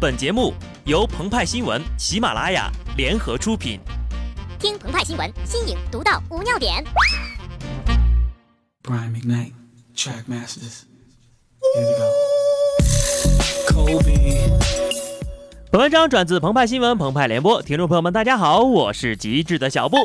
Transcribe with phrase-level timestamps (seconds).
[0.00, 0.54] 本节目
[0.86, 3.78] 由澎湃新闻、喜马拉雅联合出品。
[4.58, 6.82] 听澎湃新闻，新颖独到，无尿点。
[8.82, 9.52] Brian McKnight,
[9.94, 10.84] Track Masters.
[11.76, 12.04] Here we go.
[14.00, 14.38] Kobe.
[15.70, 19.98] 本文章转自澎湃新闻、澎湃联播，听众朋友们，大家好，我是极致的小布。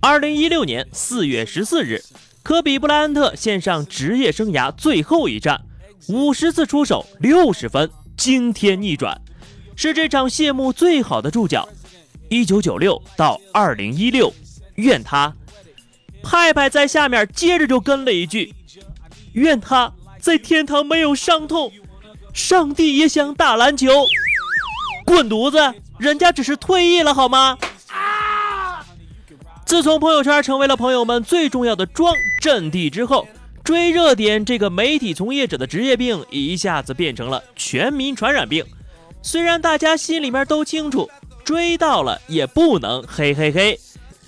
[0.00, 2.02] 二零一六年四月十四日，
[2.42, 5.64] 科比布莱恩特献上职业生涯最后一战，
[6.08, 9.20] 五十次出手，六十分，惊天逆转，
[9.76, 11.68] 是这场谢幕最好的注脚。
[12.28, 14.32] 一九九六到二零一六，
[14.76, 15.32] 愿他。
[16.22, 18.52] 派派在下面接着就跟了一句
[19.34, 21.70] ：“愿他在天堂没有伤痛，
[22.34, 23.88] 上帝也想打篮球。”
[25.06, 25.58] 滚犊子！
[25.98, 27.56] 人家只是退役了好吗？
[29.64, 33.28] 自从朋友圈成为了朋友们最重要的装阵地之后，
[33.66, 38.64] 追热点这个媒体从业者的职业病一下子变成了全民传染病。
[39.22, 41.10] 虽然大家心里面都清楚，
[41.44, 43.80] 追到了也不能嘿嘿嘿，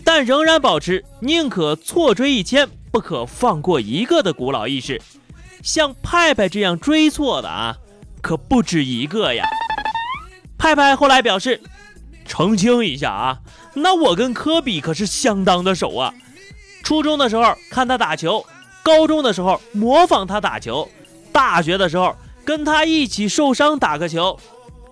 [0.03, 5.01] 但仍然保持宁可错追一千，不可放过一个的古老意识。
[5.63, 7.77] 像派派这样追错的啊，
[8.21, 9.45] 可不止一个呀。
[10.59, 11.63] 派派后来表示，
[12.27, 13.39] 澄清一下啊，
[13.75, 16.13] 那我跟科比可是相当的熟啊。
[16.83, 18.45] 初中的时候看他打球，
[18.89, 20.89] 高中的时候模仿他打球，
[21.31, 24.41] 大学的时候跟他一起受伤打个球，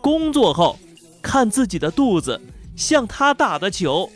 [0.03, 0.79] 工作后
[1.23, 2.39] 看自己的肚子
[2.77, 4.11] 像他打的球，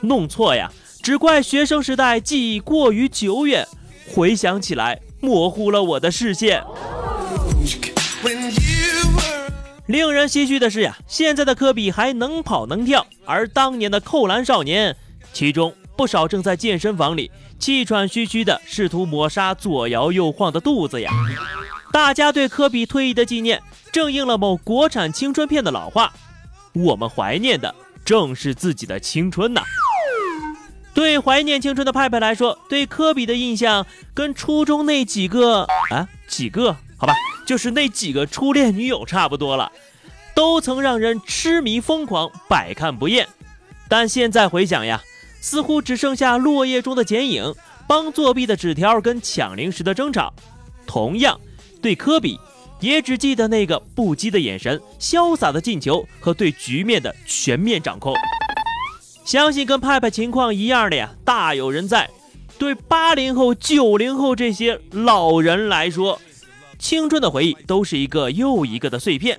[0.00, 0.68] 弄错呀，
[1.00, 3.64] 只怪学生时代记忆过于久远，
[4.12, 6.64] 回想起来模糊了我的视线。
[9.86, 14.96] 令人唏嘘的是呀，现在的科比还能跑能跳，而当年的扣篮少年，
[15.32, 21.10] 其中不少正在健身房里气喘吁吁的试图抹杀左摇右晃的肚子呀。
[21.92, 26.12] 大家对科比退役的纪念，正应了某国产青春片的老话：
[26.72, 27.72] 我们怀念的
[28.04, 29.62] 正是自己的青春呐。
[30.92, 37.14] 对怀念青春的派派来说，对科比的印象跟初中那几个啊几个好吧，
[37.46, 39.70] 就是那几个初恋女友差不多了，
[40.34, 43.28] 都曾让人痴迷疯狂，百看不厌。
[43.88, 45.02] 但现在回想呀，
[45.44, 47.54] 似乎只剩下落叶中的剪影，
[47.86, 50.32] 帮作弊的纸条跟抢零食的争吵。
[50.86, 51.38] 同样，
[51.82, 52.40] 对科比，
[52.80, 58.14] 也只记得那个不羁的眼神、潇洒的进球和对局面的全面掌控。
[59.22, 62.08] 相信跟派派情况一样的呀，大有人在。
[62.58, 66.18] 对八零后、九零后这些老人来说，
[66.78, 69.38] 青春的回忆都是一个又一个的碎片。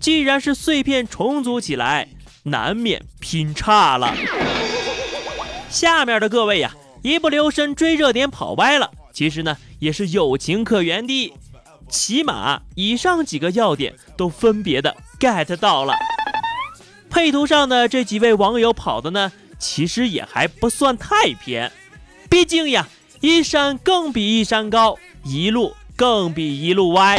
[0.00, 2.08] 既然是碎片重组起来，
[2.44, 4.14] 难免拼差了。
[5.72, 11.32] 下面的各位呀，一不留神追热点跑歪了，其实呢也是有情可原的。
[11.88, 15.94] 起码以上几个要点都分别的 get 到了。
[17.08, 21.72] 配图上的这几位网友跑的呢，其实也还不算太偏，
[22.28, 22.86] 毕竟呀，
[23.20, 27.18] 一山更比一山高，一路更比一路歪。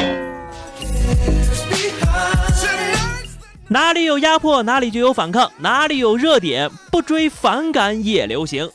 [3.73, 8.69] 哪里有压迫，哪里就有反抗；哪里有热点，不追反感也流行。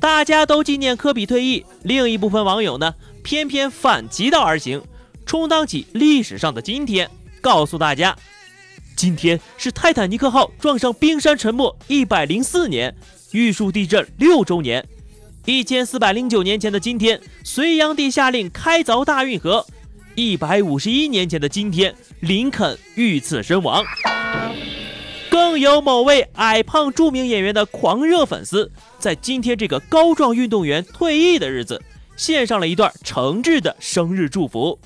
[0.00, 2.92] 大家都纪念科比退役，另一部分网友呢，
[3.22, 4.82] 偏偏反其道而行，
[5.24, 7.08] 充当起历史上的今天，
[7.40, 8.16] 告诉大家，
[8.96, 12.92] 今天是泰坦尼克号撞上冰山沉没一百零四年，
[13.30, 14.84] 玉树地震六周年。
[15.44, 19.64] 一千四百零九年前的今天，隋炀帝下令开凿大运河；
[20.16, 23.84] 一百五十一年前的今天，林肯遇刺身亡。
[25.52, 31.82] 更有某位矮胖著名演员的狂热粉丝，在今天这个高壮运动员退役的日子，
[32.16, 34.78] 献上了一段诚挚的生日祝福。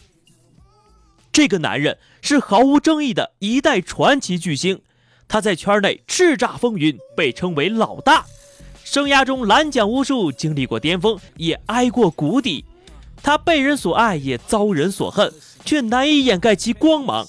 [1.31, 4.81] 这个男人是毫无争议的一代传奇巨星，
[5.29, 8.27] 他在圈内叱咤风云，被称为老大。
[8.83, 12.65] 生涯中揽奖无数，经历过巅峰，也挨过谷底。
[13.23, 15.33] 他被人所爱，也遭人所恨，
[15.65, 17.25] 却难以掩盖其光芒。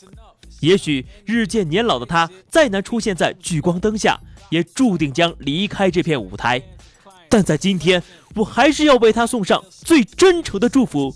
[0.59, 4.19] 也许日渐年老的他，再难出现在聚光灯下，
[4.49, 6.61] 也注定将离开这片舞台。
[7.29, 8.01] 但在今天，
[8.35, 11.13] 我还是要为他送上最真诚的祝福：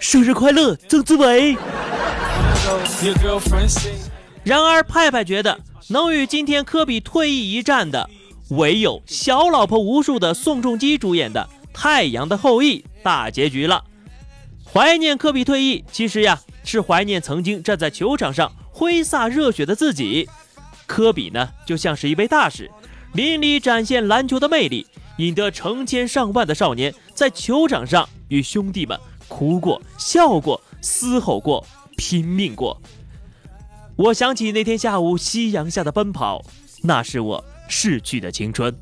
[0.00, 1.56] 生日快乐，曾志伟！
[4.44, 8.08] 然而，派派觉得能与今天科比退役一战的，
[8.50, 13.84] 唯有小老婆无数的宋仲基主演的《太阳的后裔》大结局了。
[14.72, 18.50] 怀念科比退役，其实呀是怀念曾经站在球场上
[18.82, 20.28] 挥洒热血的自己。
[20.86, 22.68] 科比呢，就像是一位大使，
[23.12, 24.84] 淋漓展现篮球的魅力，
[25.18, 28.98] 引得成千上万的少年在球场上与兄弟们
[29.28, 31.64] 哭过、笑过、嘶吼过、
[31.96, 32.82] 拼命过。
[33.94, 36.44] 我想起那天下午夕阳下的奔跑，
[36.82, 38.76] 那是我逝去的青春。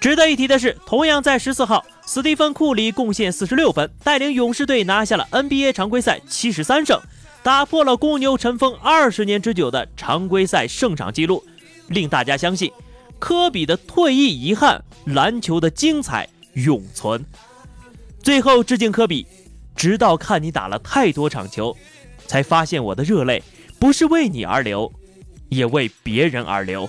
[0.00, 7.00] 值得一提的是，同样在十四号，斯蒂芬·库里贡献四十六分，带领勇士队拿下了 NBA 常规赛七十三胜，
[7.42, 11.44] 打破了公牛尘封二十年之久的常规赛胜场纪录，
[11.88, 12.70] 令大家相信
[13.18, 17.26] 科比的退役遗憾，篮球的精彩永存。
[18.22, 19.26] 最后致敬科比，
[19.74, 21.76] 直到看你打了太多场球，
[22.28, 23.42] 才发现我的热泪
[23.80, 24.92] 不是为你而流，
[25.48, 26.88] 也为别人而流。